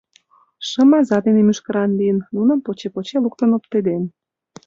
[0.67, 4.03] Шым аза дене мӱшкыран лийын, нуным поче-поче луктын оптеден.